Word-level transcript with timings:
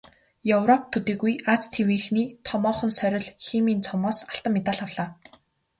Европ 0.57 0.81
төдийгүй 0.93 1.33
Ази 1.53 1.67
тивийнхний 1.73 2.27
томоохон 2.47 2.91
сорил 2.99 3.25
"Химийн 3.45 3.79
цом"-оос 3.87 4.19
алтан 4.31 4.51
медаль 4.55 4.81
авлаа. 4.85 5.09